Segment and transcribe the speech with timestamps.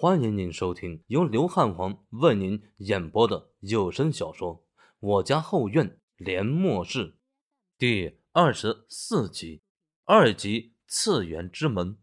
[0.00, 4.54] 欢迎您收听由刘汉皇为您演播的有声小说
[5.00, 7.06] 《我家后院连末世》
[7.76, 9.60] 第二十四集，
[10.04, 11.96] 二级次元之门。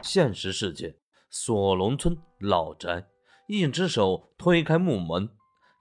[0.00, 0.96] 现实世界，
[1.28, 3.06] 锁龙村老宅，
[3.46, 5.28] 一只手推开木门，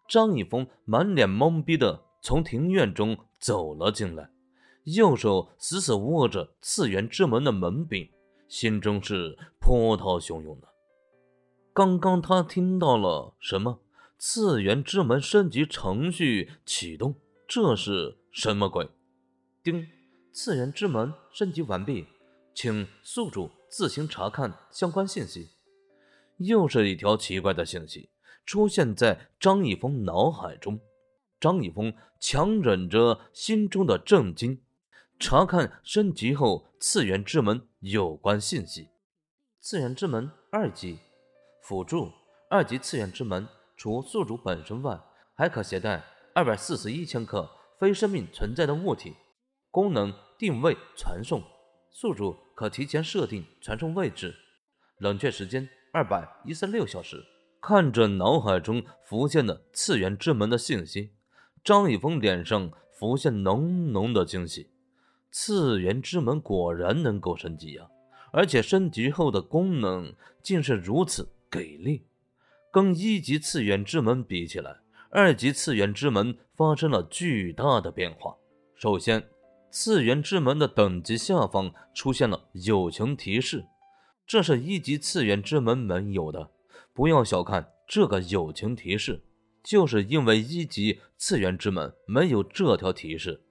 [0.06, 4.30] 张一峰满脸懵逼的从庭院中走了进来，
[4.84, 8.12] 右手死死握着次元之门的门柄。
[8.52, 10.68] 心中是波涛汹涌的。
[11.72, 13.80] 刚刚他听到了什么？
[14.18, 17.16] 次元之门升级程序启动，
[17.48, 18.90] 这是什么鬼？
[19.64, 19.88] 丁，
[20.34, 22.06] 次元之门升级完毕，
[22.54, 25.52] 请宿主自行查看相关信息。
[26.36, 28.10] 又是一条奇怪的信息
[28.46, 30.78] 出现在张一峰脑海中。
[31.40, 34.62] 张一峰强忍着心中的震惊。
[35.22, 38.90] 查看升级后次元之门有关信息。
[39.60, 40.98] 次元之门二级
[41.62, 42.12] 辅助
[42.50, 43.48] 二级次元之门，
[43.78, 45.00] 除宿主本身外，
[45.36, 47.48] 还可携带二百四十一千克
[47.80, 49.14] 非生命存在的物体。
[49.70, 51.44] 功能定位传送，
[51.92, 54.36] 宿主可提前设定传送位置。
[54.98, 57.24] 冷却时间二百一十六小时。
[57.62, 61.12] 看着脑海中浮现的次元之门的信息，
[61.64, 64.71] 张一峰脸上浮现浓浓的惊喜。
[65.32, 67.88] 次元之门果然能够升级呀，
[68.34, 72.06] 而且升级后的功能竟是如此给力。
[72.72, 74.78] 跟一级次元之门比起来，
[75.10, 78.36] 二级次元之门发生了巨大的变化。
[78.76, 79.28] 首先，
[79.70, 83.66] 次元之门的等级下方出现了友情提示，
[84.28, 86.50] 这是一级次元之门没有的。
[86.94, 89.22] 不要小看这个友情提示，
[89.64, 93.42] 就是因为一级次元之门没有这条提示。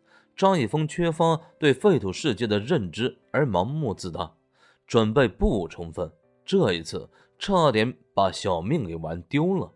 [0.40, 4.32] 张一峰缺乏对废土世界的认知而盲目自大，
[4.86, 6.10] 准备不充分，
[6.46, 9.70] 这一次差点把小命给玩丢了。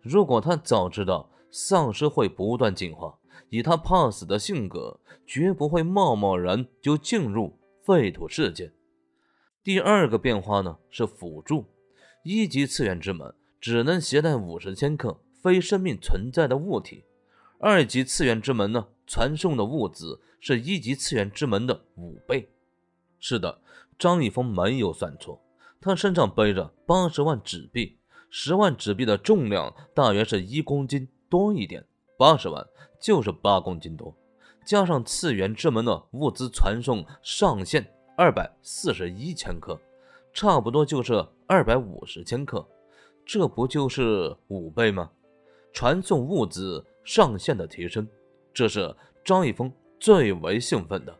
[0.00, 3.16] 如果他早知道丧尸会不断进化，
[3.48, 8.72] 以他怕死的性格，绝不会贸贸然就进入废土世界。
[9.62, 11.66] 第二个变化呢是辅助，
[12.24, 17.04] 一级次元之门只能携带五十千克非生命存在的物体，
[17.60, 18.88] 二级次元之门呢？
[19.12, 22.48] 传送的物资是一级次元之门的五倍。
[23.20, 23.60] 是的，
[23.98, 25.38] 张一峰没有算错，
[25.82, 27.98] 他身上背着八十万纸币，
[28.30, 31.84] 十万纸币的重量大约是一公斤多一点，
[32.16, 32.66] 八十万
[32.98, 34.16] 就是八公斤多，
[34.64, 37.86] 加上次元之门的物资传送上限
[38.16, 39.78] 二百四十一千克，
[40.32, 42.66] 差不多就是二百五十千克，
[43.26, 45.10] 这不就是五倍吗？
[45.70, 48.08] 传送物资上限的提升。
[48.52, 51.18] 这是张一峰最为兴奋的，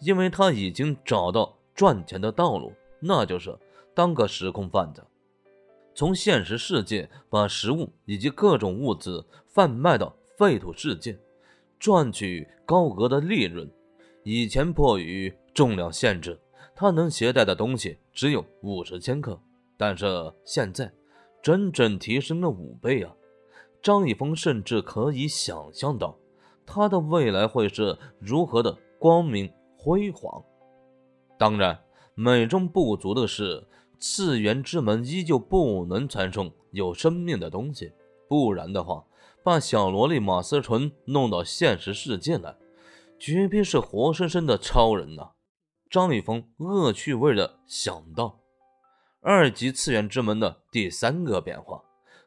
[0.00, 3.56] 因为他已经找到赚钱的道路，那就是
[3.94, 5.04] 当个时空贩子，
[5.94, 11.18] 从现实世界把食物以及各种物资贩卖到废土世界，
[11.78, 13.70] 赚取高额的利润。
[14.22, 16.40] 以前迫于重量限制，
[16.74, 19.38] 他能携带的东西只有五十千克，
[19.76, 20.92] 但是现在
[21.42, 23.14] 整整提升了五倍啊！
[23.82, 26.18] 张一峰甚至可以想象到。
[26.66, 30.42] 他的未来会是如何的光明辉煌？
[31.38, 31.78] 当然，
[32.14, 33.66] 美中不足的是，
[33.98, 37.92] 次元之门依旧不能传送有生命的东西，
[38.28, 39.04] 不然的话，
[39.42, 42.56] 把小萝莉马思纯弄到现实世界来，
[43.18, 45.30] 绝逼是活生生的超人呐！
[45.90, 48.40] 张立峰恶趣味的想到。
[49.20, 51.82] 二级次元之门的第三个变化。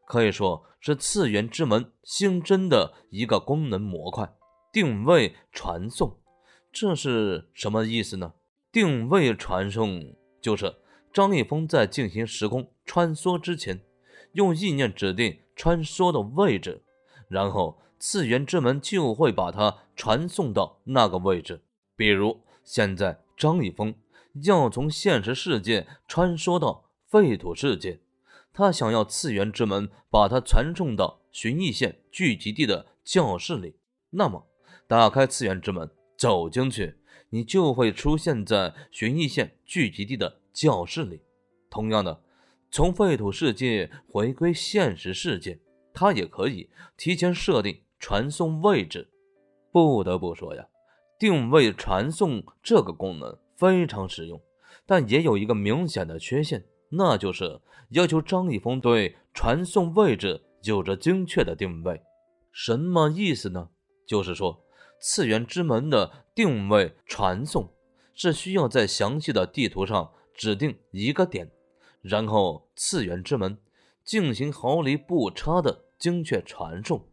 [0.08, 4.34] 可以说是次元之门新增的一个功能模块——
[4.72, 6.18] 定位传送。
[6.72, 8.34] 这是什么意思呢？
[8.72, 10.76] 定位传送就是
[11.12, 13.82] 张一峰在进行时空穿梭之前，
[14.32, 16.84] 用意念指定穿梭的位置，
[17.28, 21.62] 然后次元之门就会把它传送到那个位置。
[21.98, 23.94] 比如现在张一峰
[24.46, 28.00] 要从现实世界穿梭到废土世界。
[28.58, 33.76] 他想要次元之门把他传送到寻异县聚集地的教室里，
[34.10, 34.48] 那么
[34.88, 35.88] 打开次元之门
[36.18, 36.96] 走进去，
[37.30, 41.22] 你就会出现在寻异县聚集地的教室里。
[41.70, 42.20] 同样的，
[42.72, 45.60] 从废土世界回归现实世界，
[45.94, 46.68] 他也可以
[46.98, 49.08] 提前设定传送位置。
[49.72, 50.68] 不得不说呀，
[51.20, 54.42] 定位传送这个功能非常实用，
[54.88, 56.66] 但也有一个明显的缺陷。
[56.90, 62.02] 那就是要求张一峰对传送位置有着精确的定位，
[62.52, 63.70] 什么意思呢？
[64.06, 64.64] 就是说，
[65.00, 67.70] 次元之门的定位传送
[68.14, 71.52] 是需要在详细的地图上指定一个点，
[72.02, 73.58] 然后次元之门
[74.04, 77.06] 进行毫厘不差的精确传送。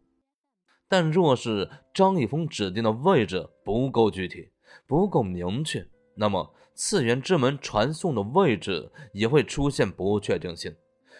[0.87, 4.51] 但若是张一峰指定的位置不够具体、
[4.87, 10.75] 不够明确，那么次元之门传送的位置也会出现不确定性，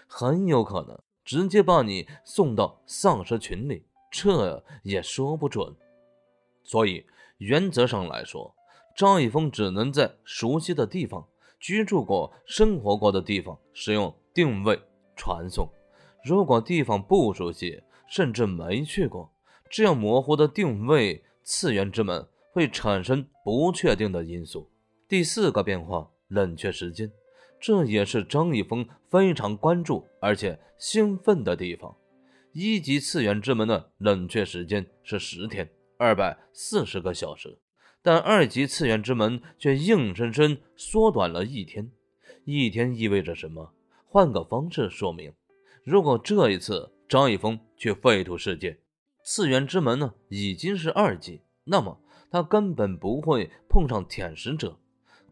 [0.05, 5.73] 很有可能直接把你送到丧尸群里，这也说不准。
[6.63, 7.05] 所以
[7.37, 8.53] 原则上来说，
[8.95, 11.25] 张一峰只能在熟悉的地方、
[11.59, 14.79] 居住过、生活过的地方使用定位
[15.15, 15.69] 传送。
[16.23, 19.31] 如果地方不熟悉，甚至没去过，
[19.69, 24.69] 这样模糊的定位，次元之门会产生不确定的因素。
[25.15, 27.09] 第四个变化，冷却时间，
[27.57, 31.95] 这也是张一峰非常关注而且兴奋的地方。
[32.51, 37.57] 一级次元之门的冷却时间是十天，二百四十个小时，
[38.01, 41.89] 但二级次元之门却硬生生缩短了一天。
[42.43, 43.71] 一天意味着什么？
[44.09, 45.31] 换个方式说明，
[45.85, 48.77] 如果这一次张一峰去废土世界。
[49.23, 54.77] 次元之门呢，已经是二级，那么他根本不会碰上舔食者，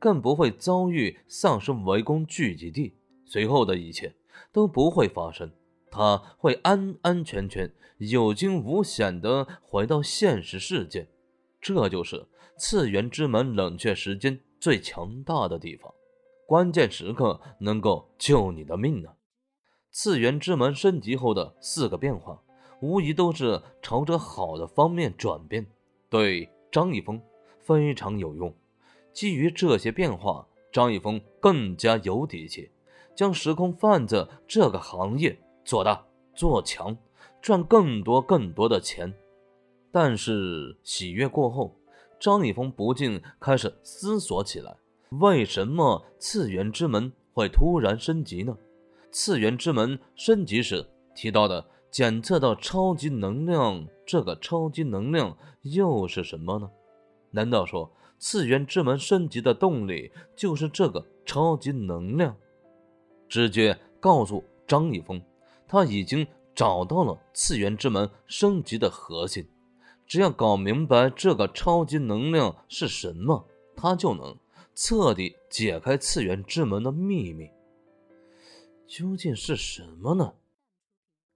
[0.03, 4.13] 更不会遭遇丧尸围攻聚集地，随后的一切
[4.51, 5.49] 都不会发生，
[5.89, 11.07] 他会安安全全、有惊无险地回到现实世界。
[11.61, 12.25] 这就是
[12.57, 15.93] 次元之门冷却时间最强大的地方，
[16.45, 19.11] 关键时刻能够救你的命呢。
[19.89, 22.41] 次元之门升级后的四个变化。
[22.81, 25.65] 无疑都是朝着好的方面转变，
[26.09, 27.21] 对张一峰
[27.61, 28.53] 非常有用。
[29.13, 32.69] 基于这些变化，张一峰更加有底气，
[33.15, 36.97] 将时空贩子这个行业做大做强，
[37.41, 39.13] 赚更多更多的钱。
[39.91, 41.75] 但是喜悦过后，
[42.19, 44.75] 张一峰不禁开始思索起来：
[45.21, 48.57] 为什么次元之门会突然升级呢？
[49.11, 50.85] 次元之门升级时
[51.15, 51.65] 提到的。
[51.93, 56.67] 检测到超级能量，这个超级能量又是什么呢？
[57.29, 57.91] 难道说
[58.25, 62.33] 次元之门升级的动力就是这个超级能量？
[63.27, 65.21] 直觉告诉张一峰，
[65.67, 66.25] 他已经
[66.55, 69.45] 找到了次元之门升级的核心。
[70.07, 74.33] 只要搞明白这个超级能量是什么，他就能
[74.73, 77.49] 彻底解开次元之门的秘密。
[78.87, 80.35] 究竟是什么呢？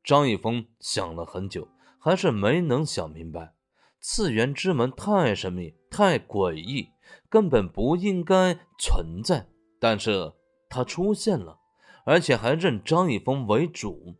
[0.05, 1.67] 张一峰想了很久，
[1.99, 3.53] 还是没能想明白。
[3.99, 6.89] 次元之门太神秘、太诡异，
[7.27, 9.47] 根本不应该存在。
[9.79, 10.31] 但是
[10.69, 11.57] 它出现了，
[12.05, 14.13] 而且还认张一峰为主。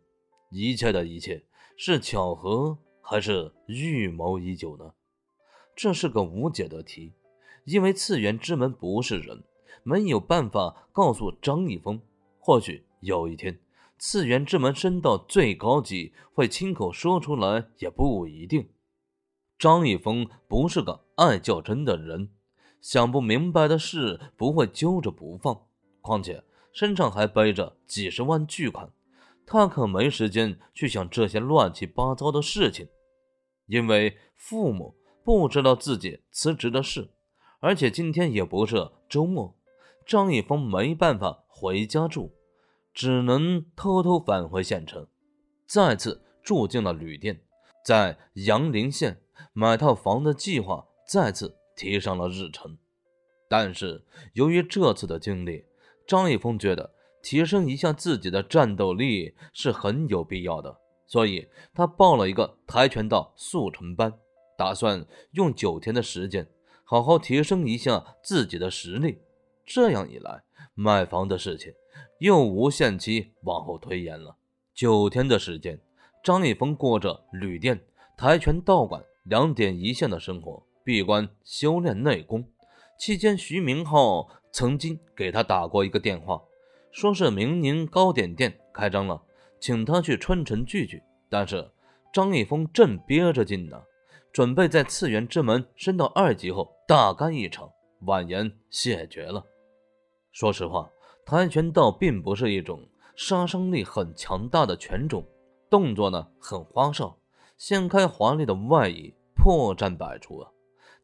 [0.50, 1.44] 一切的一切，
[1.76, 4.92] 是巧合还是预谋已久呢？
[5.76, 7.12] 这是个无解的题，
[7.64, 9.44] 因为次元之门不是人，
[9.84, 12.02] 没有办法告诉张一峰。
[12.40, 13.56] 或许有一天。
[13.98, 18.68] 次元之门升到最高级，会亲口说出来也不一定。
[19.56, 22.30] 张一峰不是个爱较真的人，
[22.80, 25.66] 想不明白的事不会揪着不放。
[26.00, 28.92] 况且身上还背着几十万巨款，
[29.44, 32.88] 他可没时间去想这些乱七八糟的事情。
[33.66, 34.94] 因为父母
[35.24, 37.10] 不知道自己辞职的事，
[37.58, 39.56] 而且今天也不是周末，
[40.06, 42.32] 张一峰没办法回家住。
[42.94, 45.06] 只能偷偷返回县城，
[45.66, 47.42] 再次住进了旅店，
[47.84, 49.20] 在阳陵县
[49.52, 52.76] 买套房的计划再次提上了日程。
[53.48, 55.64] 但是由于这次的经历，
[56.06, 64.12] 张一峰觉得提升一下自己的战斗力是很有必要的，所以他报了一个跆拳道速成班，
[64.58, 66.46] 打算用九天的时间
[66.84, 69.18] 好好提升一下自己的实力。
[69.64, 70.42] 这样一来，
[70.74, 71.72] 卖房的事情。
[72.20, 74.36] 又无限期往后推延了
[74.74, 75.80] 九天的时间，
[76.22, 77.80] 张一峰过着旅店、
[78.16, 82.42] 跆拳道馆两点一线的生活，闭关修炼内功。
[82.98, 86.40] 期间，徐明浩曾经给他打过一个电话，
[86.90, 89.22] 说是明宁糕点店开张了，
[89.60, 91.02] 请他去春城聚聚。
[91.28, 91.70] 但是
[92.10, 93.82] 张一峰正憋着劲呢，
[94.32, 97.70] 准备在次元之门升到二级后大干一场，
[98.06, 99.44] 婉言谢绝了。
[100.32, 100.90] 说实话。
[101.26, 105.22] 跆拳道并不是一种杀伤力很强大的拳种，
[105.68, 107.18] 动作呢很花哨，
[107.58, 110.50] 掀开华丽的外衣，破绽百出啊。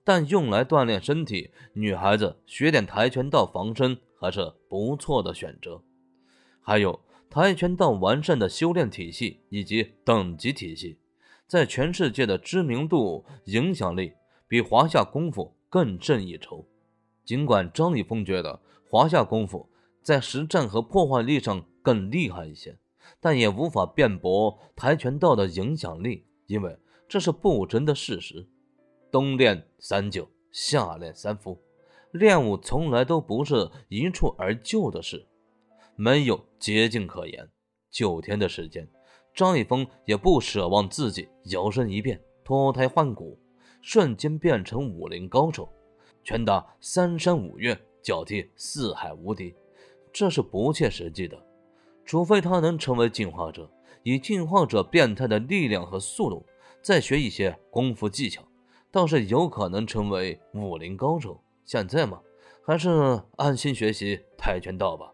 [0.04, 5.82] 但用来锻炼身体，女孩子学点跆拳道防身还是不错的选择。
[6.61, 10.99] 还有跆拳道完善的修炼体系以及等级体系，
[11.46, 14.12] 在全世界的知名度、影响力
[14.46, 16.64] 比华夏功夫更胜一筹。
[17.25, 19.68] 尽管张立峰觉得华夏功夫。
[20.04, 22.76] 在实战和破坏力上更厉害一些，
[23.20, 28.46] 但也无法辩驳跆拳道的影响力，因为这是不争的事实。
[29.14, 31.56] 冬练三九，夏练三伏，
[32.11, 35.25] 练武从来都不是一蹴而就的事，
[35.94, 37.49] 没有捷径可言。
[37.92, 38.88] 九天的时间，
[39.33, 43.38] 张一峰也不奢望自己摇身一变、脱胎换骨，
[43.83, 45.73] 瞬间变成武林高手，
[46.25, 49.54] 拳打三山五岳，脚踢四海无敌。
[50.12, 51.40] 这是不切实际的，
[52.04, 53.71] 除非他能成为进化者，
[54.02, 56.44] 以进化者变态的力量和速度，
[56.83, 58.44] 再学一些功夫技巧，
[58.95, 61.43] 倒是有可能成为武林高手。
[61.65, 62.21] 现在嘛，
[62.65, 65.13] 还是安心学习跆拳道吧。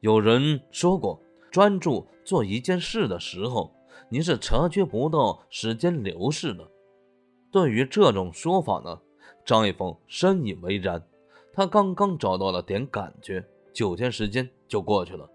[0.00, 1.20] 有人说过，
[1.50, 3.70] 专注做一件事的时候，
[4.08, 6.66] 你是察觉不到时间流逝的。
[7.52, 8.98] 对于这种说法呢，
[9.44, 11.06] 张一峰深以为然。
[11.52, 13.44] 他刚刚找到了点感觉。
[13.74, 15.28] 九天时间就过去了。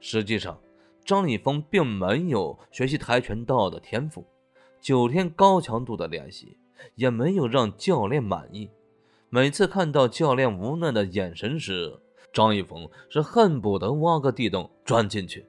[0.00, 0.60] 实际上，
[1.02, 4.22] 张一峰并没有学习跆拳道的天赋。
[4.82, 6.58] 九天高强度的练习
[6.94, 8.70] 也没有让教练满意。
[9.28, 12.00] 每次看到教练无奈的眼神时，
[12.32, 15.46] 张一峰是恨不得挖个地洞钻进去。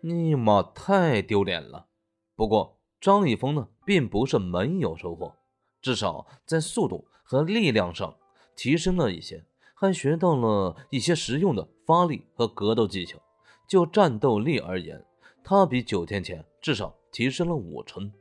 [0.00, 1.86] 尼玛，太丢脸了！
[2.34, 5.34] 不过，张一峰呢，并不是没有收获，
[5.80, 8.14] 至少在速度和力量上
[8.56, 9.44] 提升了一些。
[9.74, 13.18] 还学到了一些实用的发力和格斗技巧。
[13.68, 15.04] 就战斗力而言，
[15.42, 18.12] 他比九天前至少提升了五成。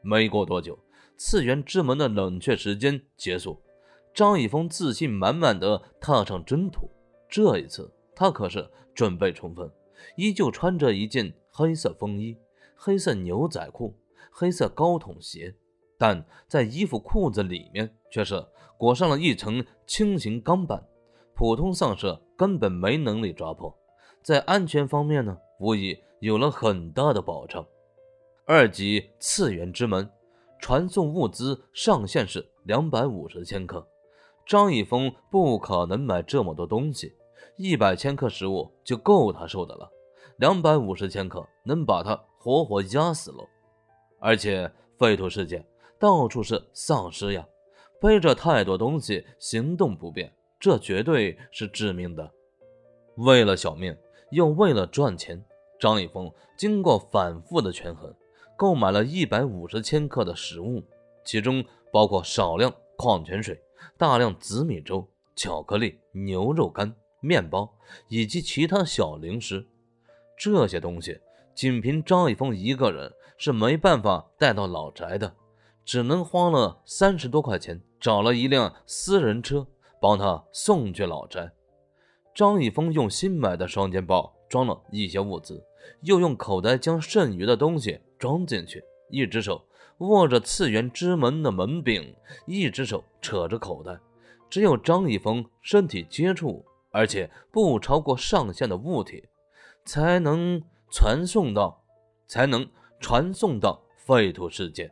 [0.00, 0.78] 没过多久，
[1.18, 3.60] 次元之门的冷却时间结束，
[4.14, 6.88] 张一峰自信满满的踏上征途。
[7.28, 9.68] 这一次，他可是准备充分，
[10.16, 12.38] 依旧穿着一件黑色风衣、
[12.76, 13.98] 黑色牛仔裤、
[14.30, 15.52] 黑色高筒鞋，
[15.98, 18.46] 但在衣服裤子里面却是
[18.78, 20.80] 裹上了一层轻型钢板。
[21.34, 23.76] 普通丧尸根本没能力抓破，
[24.22, 27.66] 在安全方面呢，无疑有了很大的保障。
[28.44, 30.08] 二级次元之门
[30.58, 33.86] 传送物资上限是两百五十千克，
[34.46, 37.14] 张一峰不可能买这么多东西，
[37.56, 39.90] 一百千克食物就够他受的了，
[40.36, 43.44] 两百五十千克能把他活活压死了。
[44.18, 45.64] 而且废土世界
[45.98, 47.46] 到处是丧尸呀，
[48.00, 50.32] 背着太多东西，行动不便。
[50.60, 52.32] 这绝对是致命的。
[53.14, 53.96] 为了小命，
[54.32, 55.44] 又为了赚钱，
[55.78, 58.12] 张一峰经过反复的权衡，
[58.58, 60.82] 购买了一百五十千克的食物，
[61.24, 63.62] 其中包括少量矿泉水、
[63.96, 67.72] 大量紫米粥、巧克力、牛肉干、面包
[68.08, 69.64] 以及其他小零食。
[70.36, 71.20] 这些东西，
[71.54, 75.36] 仅凭张一峰一个人是没办法带到老宅的，
[75.84, 79.66] 只能花了三十多块钱找了一辆私人车。
[80.00, 81.50] 帮他送去老宅。
[82.32, 85.64] 张一峰用新买的双肩包装了一些物资，
[86.02, 88.82] 又用口袋将剩余的东西装进去。
[89.10, 89.64] 一只手
[89.98, 92.14] 握着次元之门的门柄，
[92.46, 93.98] 一只手扯着口袋。
[94.50, 99.28] 只有张一峰身体接触，而且不超过上限的物体，
[99.84, 101.84] 才能传送到，
[102.26, 102.68] 才能
[103.00, 104.90] 传送到废土世界。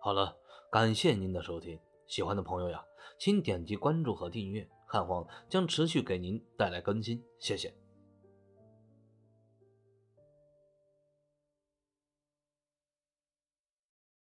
[0.00, 0.36] 好了，
[0.70, 2.82] 感谢您的收听，喜欢的朋友呀。
[3.18, 7.81] 请点击关注和订阅，汉皇将持续给您带来更新，谢谢。